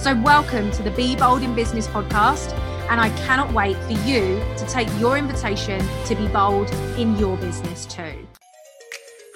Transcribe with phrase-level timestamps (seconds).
[0.00, 2.54] So, welcome to the Be Bold in Business podcast.
[2.88, 7.36] And I cannot wait for you to take your invitation to be bold in your
[7.36, 8.26] business too.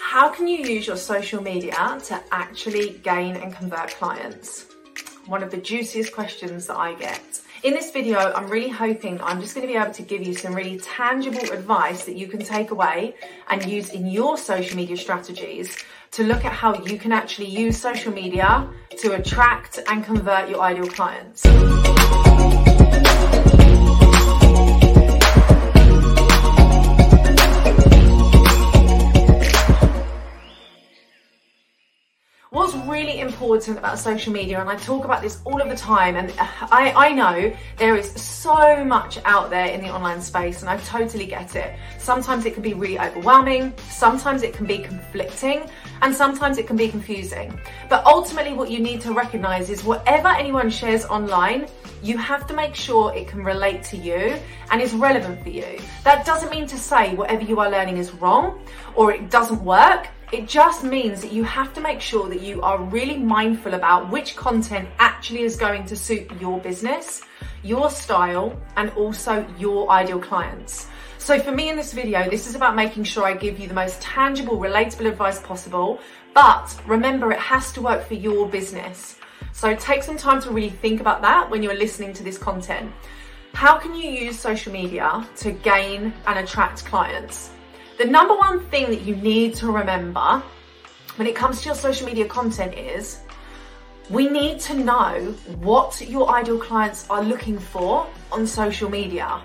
[0.01, 4.65] How can you use your social media to actually gain and convert clients?
[5.27, 7.41] One of the juiciest questions that I get.
[7.65, 10.35] In this video, I'm really hoping I'm just going to be able to give you
[10.35, 13.15] some really tangible advice that you can take away
[13.49, 15.75] and use in your social media strategies
[16.11, 20.61] to look at how you can actually use social media to attract and convert your
[20.61, 21.43] ideal clients.
[32.89, 36.31] Really important about social media, and I talk about this all of the time, and
[36.31, 40.71] uh, I, I know there is so much out there in the online space, and
[40.71, 41.75] I totally get it.
[41.99, 45.69] Sometimes it can be really overwhelming, sometimes it can be conflicting,
[46.03, 47.59] and sometimes it can be confusing.
[47.89, 51.69] But ultimately, what you need to recognize is whatever anyone shares online,
[52.03, 54.37] you have to make sure it can relate to you
[54.71, 55.79] and is relevant for you.
[56.05, 58.61] That doesn't mean to say whatever you are learning is wrong
[58.95, 60.09] or it doesn't work.
[60.35, 64.11] It just means that you have to make sure that you are really mindful about
[64.11, 67.23] which content actually is going to suit your business,
[67.63, 70.89] your style, and also your ideal clients.
[71.19, 73.75] So for me in this video, this is about making sure I give you the
[73.75, 76.01] most tangible, relatable advice possible.
[76.35, 79.15] But remember, it has to work for your business.
[79.53, 82.91] So take some time to really think about that when you're listening to this content.
[83.53, 87.51] How can you use social media to gain and attract clients?
[87.97, 90.43] The number one thing that you need to remember
[91.15, 93.21] when it comes to your social media content is
[94.11, 99.41] we need to know what your ideal clients are looking for on social media.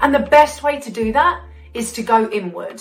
[0.00, 1.42] And the best way to do that
[1.74, 2.80] is to go inward.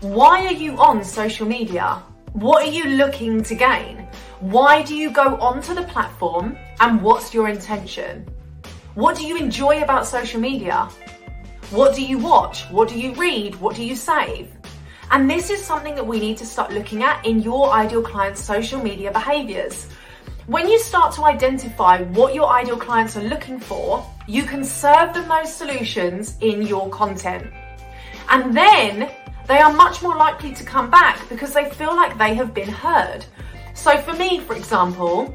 [0.00, 2.02] Why are you on social media?
[2.34, 4.06] What are you looking to gain?
[4.40, 8.26] Why do you go onto the platform and what's your intention?
[8.94, 10.88] What do you enjoy about social media?
[11.70, 12.64] What do you watch?
[12.72, 13.54] What do you read?
[13.60, 14.50] What do you save?
[15.12, 18.42] And this is something that we need to start looking at in your ideal client's
[18.42, 19.86] social media behaviors.
[20.48, 25.14] When you start to identify what your ideal clients are looking for, you can serve
[25.14, 27.46] them those solutions in your content.
[28.30, 29.08] And then
[29.46, 32.68] they are much more likely to come back because they feel like they have been
[32.68, 33.24] heard.
[33.74, 35.32] So for me, for example,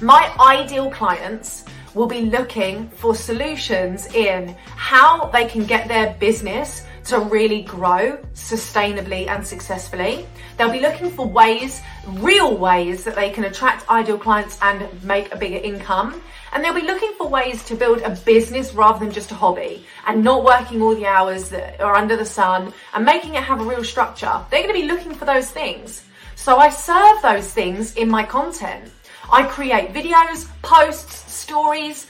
[0.00, 1.64] my ideal clients
[1.96, 8.18] will be looking for solutions in how they can get their business to really grow
[8.34, 10.26] sustainably and successfully.
[10.56, 15.32] They'll be looking for ways, real ways that they can attract ideal clients and make
[15.32, 16.20] a bigger income.
[16.52, 19.86] And they'll be looking for ways to build a business rather than just a hobby
[20.06, 23.60] and not working all the hours that are under the sun and making it have
[23.60, 24.44] a real structure.
[24.50, 26.02] They're going to be looking for those things.
[26.34, 28.92] So I serve those things in my content.
[29.30, 32.06] I create videos, posts, stories,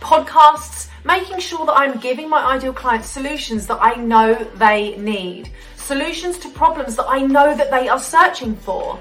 [0.00, 5.50] podcasts, making sure that I'm giving my ideal clients solutions that I know they need,
[5.76, 9.00] solutions to problems that I know that they are searching for.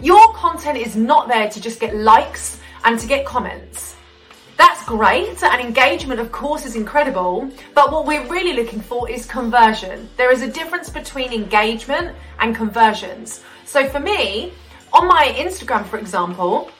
[0.00, 3.96] Your content is not there to just get likes and to get comments.
[4.56, 9.24] That's great, and engagement, of course, is incredible, but what we're really looking for is
[9.24, 10.08] conversion.
[10.16, 13.42] There is a difference between engagement and conversions.
[13.64, 14.52] So for me,
[14.92, 16.70] on my Instagram, for example,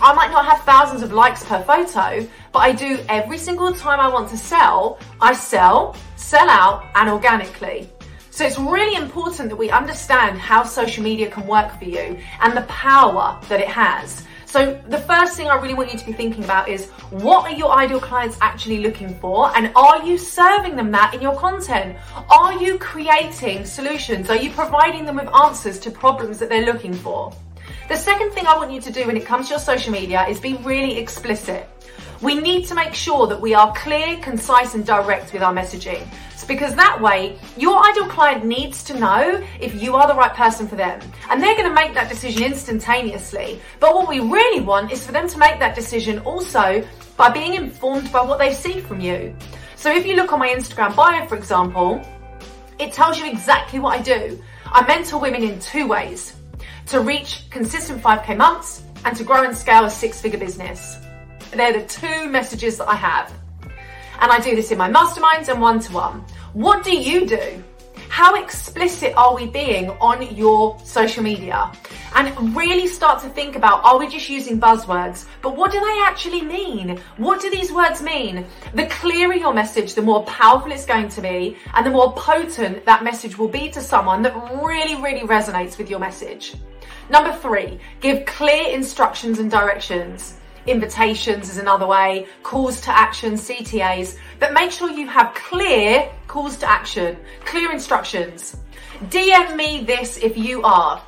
[0.00, 4.00] I might not have thousands of likes per photo, but I do every single time
[4.00, 7.88] I want to sell, I sell, sell out, and organically.
[8.30, 12.56] So it's really important that we understand how social media can work for you and
[12.56, 14.24] the power that it has.
[14.46, 17.56] So the first thing I really want you to be thinking about is what are
[17.56, 21.96] your ideal clients actually looking for and are you serving them that in your content?
[22.30, 24.28] Are you creating solutions?
[24.28, 27.32] Are you providing them with answers to problems that they're looking for?
[27.90, 30.24] The second thing I want you to do when it comes to your social media
[30.28, 31.68] is be really explicit.
[32.22, 36.06] We need to make sure that we are clear, concise, and direct with our messaging.
[36.46, 40.68] because that way, your ideal client needs to know if you are the right person
[40.68, 41.00] for them.
[41.30, 43.60] And they're going to make that decision instantaneously.
[43.80, 46.86] But what we really want is for them to make that decision also
[47.16, 49.34] by being informed by what they see from you.
[49.74, 52.00] So if you look on my Instagram bio, for example,
[52.78, 54.40] it tells you exactly what I do.
[54.66, 56.34] I mentor women in two ways
[56.90, 60.98] to reach consistent 5k months and to grow and scale a six figure business.
[61.52, 63.32] They're the two messages that I have.
[64.20, 66.24] And I do this in my masterminds and one to one.
[66.52, 67.62] What do you do?
[68.20, 71.72] How explicit are we being on your social media?
[72.14, 75.24] And really start to think about are we just using buzzwords?
[75.40, 77.00] But what do they actually mean?
[77.16, 78.44] What do these words mean?
[78.74, 82.84] The clearer your message, the more powerful it's going to be, and the more potent
[82.84, 86.56] that message will be to someone that really, really resonates with your message.
[87.08, 90.34] Number three, give clear instructions and directions.
[90.66, 96.56] Invitations is another way, calls to action, CTAs, but make sure you have clear calls
[96.58, 98.56] to action, clear instructions.
[99.04, 101.02] DM me this if you are.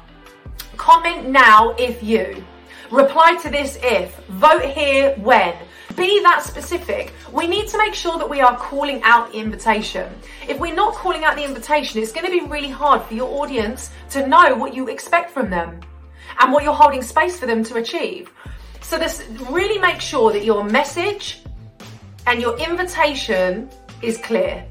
[0.76, 2.43] Comment now if you.
[2.90, 4.16] Reply to this if.
[4.26, 5.54] Vote here when.
[5.96, 7.12] Be that specific.
[7.32, 10.10] We need to make sure that we are calling out the invitation.
[10.49, 13.43] If we're not calling out the invitation, it's going to be really hard for your
[13.43, 15.81] audience to know what you expect from them
[16.40, 18.31] and what you're holding space for them to achieve.
[18.93, 21.41] So this really make sure that your message
[22.27, 23.71] and your invitation
[24.03, 24.67] is clear.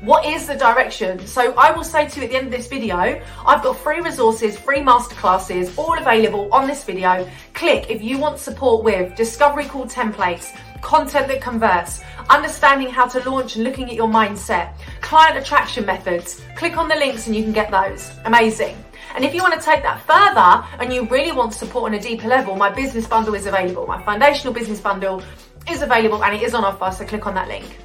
[0.00, 1.24] What is the direction?
[1.24, 4.00] So I will say to you at the end of this video, I've got free
[4.00, 7.30] resources, free masterclasses, all available on this video.
[7.54, 13.20] Click if you want support with discovery call templates, content that converts, understanding how to
[13.30, 16.42] launch and looking at your mindset, client attraction methods.
[16.56, 18.10] Click on the links and you can get those.
[18.24, 18.76] Amazing.
[19.14, 22.00] And if you want to take that further and you really want support on a
[22.00, 23.86] deeper level, my business bundle is available.
[23.86, 25.22] My foundational business bundle
[25.70, 27.78] is available and it is on offer, so click on that link.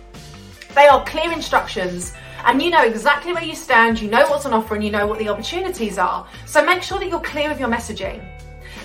[0.73, 2.13] They are clear instructions
[2.45, 5.05] and you know exactly where you stand, you know what's on offer, and you know
[5.05, 6.27] what the opportunities are.
[6.45, 8.25] So make sure that you're clear with your messaging.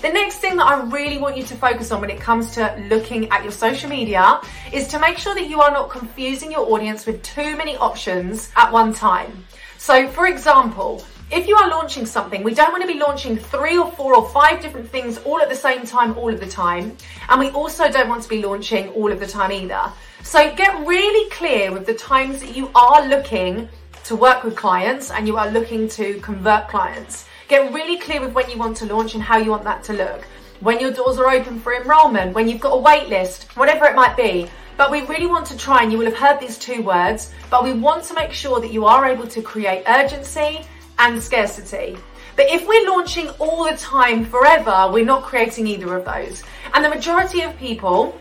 [0.01, 2.75] The next thing that I really want you to focus on when it comes to
[2.89, 4.41] looking at your social media
[4.73, 8.51] is to make sure that you are not confusing your audience with too many options
[8.57, 9.45] at one time.
[9.77, 13.75] So, for example, if you are launching something, we don't want to be launching three
[13.75, 16.95] or four or five different things all at the same time, all of the time.
[17.27, 19.91] And we also don't want to be launching all of the time either.
[20.21, 23.67] So get really clear with the times that you are looking
[24.05, 27.25] to work with clients and you are looking to convert clients.
[27.47, 29.93] Get really clear with when you want to launch and how you want that to
[29.93, 30.23] look.
[30.59, 33.95] When your doors are open for enrollment, when you've got a wait list, whatever it
[33.95, 34.49] might be.
[34.77, 37.63] But we really want to try, and you will have heard these two words, but
[37.63, 40.65] we want to make sure that you are able to create urgency
[41.03, 41.97] and scarcity.
[42.37, 46.43] But if we're launching all the time forever, we're not creating either of those.
[46.73, 48.17] And the majority of people,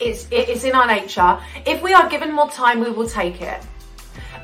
[0.00, 1.38] it's, it's in our nature.
[1.64, 3.62] If we are given more time, we will take it.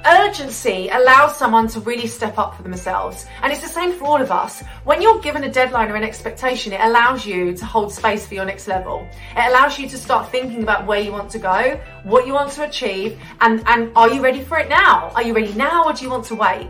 [0.07, 3.27] Urgency allows someone to really step up for themselves.
[3.43, 4.63] And it's the same for all of us.
[4.85, 8.35] When you're given a deadline or an expectation, it allows you to hold space for
[8.35, 9.07] your next level.
[9.37, 12.53] It allows you to start thinking about where you want to go, what you want
[12.53, 15.11] to achieve, and, and are you ready for it now?
[15.17, 16.69] Are you ready now or do you want to wait?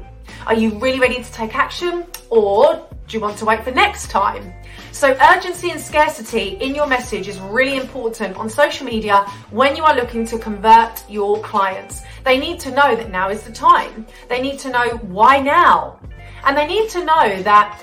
[0.48, 4.08] Are you really ready to take action or do you want to wait for next
[4.08, 4.54] time?
[4.92, 9.84] So urgency and scarcity in your message is really important on social media when you
[9.84, 12.00] are looking to convert your clients.
[12.24, 14.06] They need to know that now is the time.
[14.30, 16.00] They need to know why now.
[16.46, 17.82] And they need to know that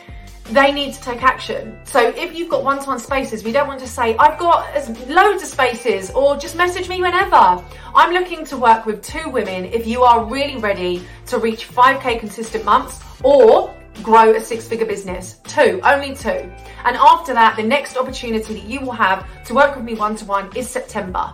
[0.51, 1.77] they need to take action.
[1.85, 4.75] So if you've got one-to-one spaces, we don't want to say, I've got
[5.07, 7.63] loads of spaces or just message me whenever.
[7.95, 12.19] I'm looking to work with two women if you are really ready to reach 5k
[12.19, 15.37] consistent months or grow a six figure business.
[15.45, 16.51] Two, only two.
[16.83, 20.15] And after that, the next opportunity that you will have to work with me one
[20.17, 21.33] to one is September.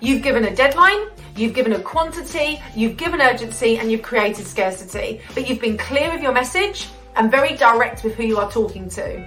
[0.00, 5.20] You've given a deadline, you've given a quantity, you've given urgency, and you've created scarcity.
[5.34, 8.88] But you've been clear with your message and very direct with who you are talking
[8.90, 9.26] to.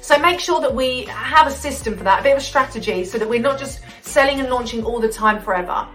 [0.00, 3.04] So make sure that we have a system for that, a bit of a strategy
[3.04, 5.88] so that we're not just selling and launching all the time forever.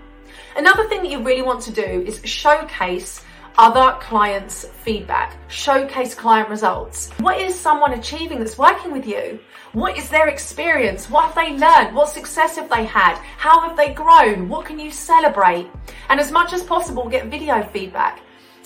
[0.57, 3.23] Another thing that you really want to do is showcase
[3.57, 7.09] other clients' feedback, showcase client results.
[7.19, 9.39] What is someone achieving that's working with you?
[9.73, 11.09] What is their experience?
[11.09, 11.95] What have they learned?
[11.95, 13.15] What success have they had?
[13.37, 14.49] How have they grown?
[14.49, 15.69] What can you celebrate?
[16.09, 18.21] And as much as possible, get video feedback.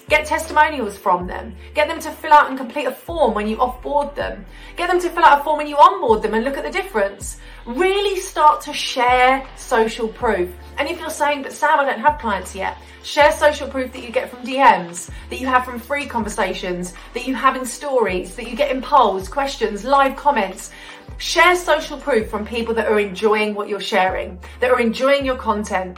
[0.07, 1.55] Get testimonials from them.
[1.73, 4.45] Get them to fill out and complete a form when you offboard them.
[4.75, 6.69] Get them to fill out a form when you onboard them and look at the
[6.69, 7.37] difference.
[7.65, 10.53] Really start to share social proof.
[10.77, 14.03] And if you're saying, but Sam, I don't have clients yet, share social proof that
[14.03, 18.35] you get from DMs, that you have from free conversations, that you have in stories,
[18.35, 20.69] that you get in polls, questions, live comments.
[21.17, 25.37] Share social proof from people that are enjoying what you're sharing, that are enjoying your
[25.37, 25.97] content.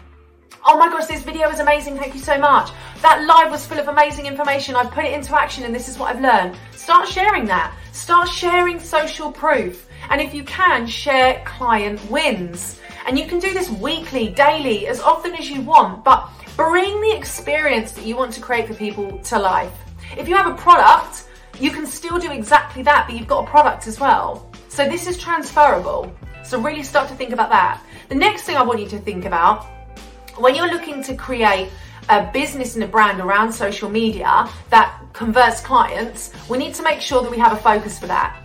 [0.70, 1.98] Oh my gosh, this video was amazing.
[1.98, 2.72] Thank you so much.
[3.02, 4.76] That live was full of amazing information.
[4.76, 6.58] I've put it into action and this is what I've learned.
[6.74, 7.74] Start sharing that.
[7.94, 9.88] Start sharing social proof.
[10.10, 12.82] And if you can, share client wins.
[13.08, 17.16] And you can do this weekly, daily, as often as you want, but bring the
[17.16, 19.72] experience that you want to create for people to life.
[20.18, 21.30] If you have a product,
[21.62, 24.52] you can still do exactly that, but you've got a product as well.
[24.68, 26.14] So this is transferable.
[26.44, 27.82] So really start to think about that.
[28.10, 29.77] The next thing I want you to think about
[30.40, 31.70] when you're looking to create
[32.10, 37.02] a business and a brand around social media that converts clients, we need to make
[37.02, 38.36] sure that we have a focus for that.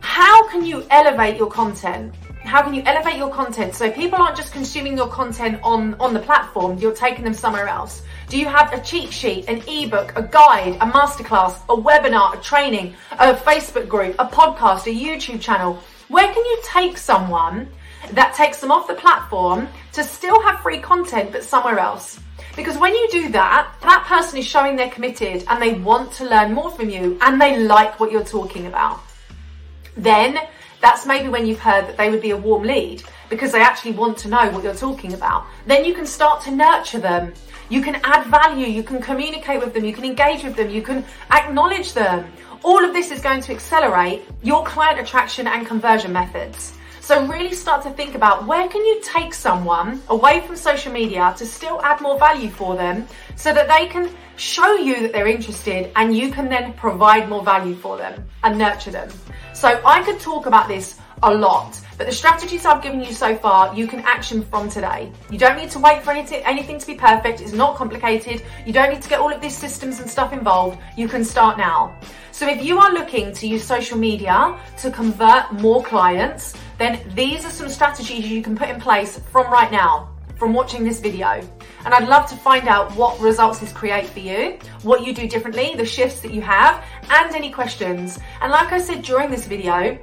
[0.00, 2.14] How can you elevate your content?
[2.42, 6.12] How can you elevate your content so people aren't just consuming your content on, on
[6.12, 8.02] the platform, you're taking them somewhere else?
[8.28, 12.42] Do you have a cheat sheet, an ebook, a guide, a masterclass, a webinar, a
[12.42, 15.78] training, a Facebook group, a podcast, a YouTube channel?
[16.08, 17.68] Where can you take someone
[18.12, 22.20] that takes them off the platform to still have free content but somewhere else?
[22.56, 26.24] Because when you do that, that person is showing they're committed and they want to
[26.24, 29.00] learn more from you and they like what you're talking about.
[29.96, 30.38] Then
[30.80, 33.92] that's maybe when you've heard that they would be a warm lead because they actually
[33.92, 35.46] want to know what you're talking about.
[35.66, 37.32] Then you can start to nurture them
[37.70, 40.82] you can add value, you can communicate with them, you can engage with them, you
[40.82, 42.30] can acknowledge them.
[42.62, 46.74] All of this is going to accelerate your client attraction and conversion methods.
[47.04, 51.34] So really start to think about where can you take someone away from social media
[51.36, 53.06] to still add more value for them
[53.36, 57.44] so that they can show you that they're interested and you can then provide more
[57.44, 59.10] value for them and nurture them.
[59.52, 61.78] So I could talk about this a lot.
[61.98, 65.12] But the strategies I've given you so far, you can action from today.
[65.30, 67.42] You don't need to wait for anything, anything to be perfect.
[67.42, 68.42] It's not complicated.
[68.64, 70.78] You don't need to get all of these systems and stuff involved.
[70.96, 71.98] You can start now.
[72.32, 77.44] So if you are looking to use social media to convert more clients, then these
[77.44, 81.40] are some strategies you can put in place from right now from watching this video.
[81.84, 85.28] And I'd love to find out what results this create for you, what you do
[85.28, 88.18] differently, the shifts that you have, and any questions.
[88.40, 89.98] And like I said during this video,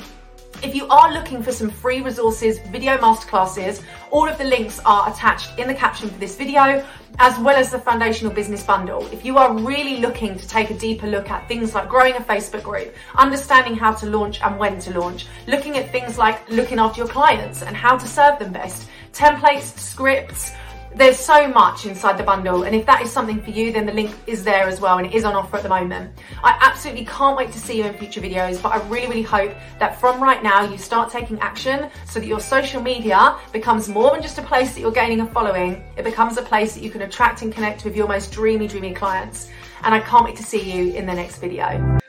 [0.63, 5.11] if you are looking for some free resources, video masterclasses, all of the links are
[5.11, 6.85] attached in the caption for this video,
[7.17, 9.05] as well as the foundational business bundle.
[9.11, 12.19] If you are really looking to take a deeper look at things like growing a
[12.19, 16.77] Facebook group, understanding how to launch and when to launch, looking at things like looking
[16.77, 20.51] after your clients and how to serve them best, templates, scripts,
[20.95, 23.93] there's so much inside the bundle and if that is something for you then the
[23.93, 26.11] link is there as well and it is on offer at the moment.
[26.43, 29.55] I absolutely can't wait to see you in future videos but i really really hope
[29.79, 34.11] that from right now you start taking action so that your social media becomes more
[34.11, 35.83] than just a place that you're gaining a following.
[35.97, 38.93] It becomes a place that you can attract and connect with your most dreamy dreamy
[38.93, 39.49] clients
[39.83, 41.99] and i can't wait to see you in the next video.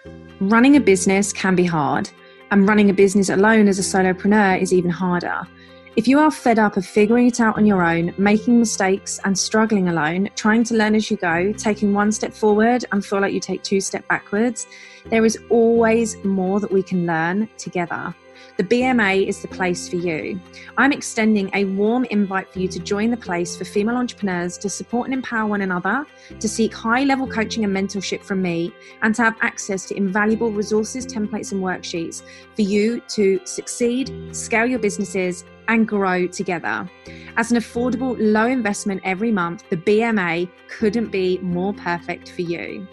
[0.40, 2.10] Running a business can be hard
[2.50, 5.46] and running a business alone as a solopreneur is even harder
[5.94, 9.38] if you are fed up of figuring it out on your own, making mistakes and
[9.38, 13.34] struggling alone, trying to learn as you go, taking one step forward and feel like
[13.34, 14.66] you take two steps backwards,
[15.10, 18.14] there is always more that we can learn together.
[18.56, 20.40] The BMA is the place for you.
[20.76, 24.68] I'm extending a warm invite for you to join the place for female entrepreneurs to
[24.68, 26.06] support and empower one another,
[26.38, 28.72] to seek high level coaching and mentorship from me,
[29.02, 32.22] and to have access to invaluable resources, templates, and worksheets
[32.54, 36.88] for you to succeed, scale your businesses, and grow together.
[37.36, 42.86] As an affordable, low investment every month, the BMA couldn't be more perfect for you.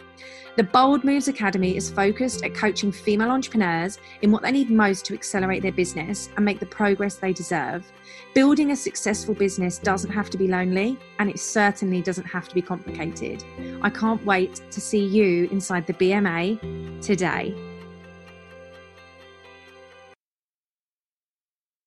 [0.59, 5.05] The Bold Moves Academy is focused at coaching female entrepreneurs in what they need most
[5.05, 7.89] to accelerate their business and make the progress they deserve.
[8.33, 12.53] Building a successful business doesn't have to be lonely, and it certainly doesn't have to
[12.53, 13.41] be complicated.
[13.81, 17.55] I can't wait to see you inside the BMA today.